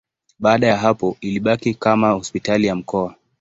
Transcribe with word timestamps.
Baada 0.39 0.67
ya 0.67 0.77
hapo 0.77 1.17
ilibaki 1.21 1.73
kama 1.73 2.11
hospitali 2.11 2.67
ya 2.67 2.75
mkoa. 2.75 3.15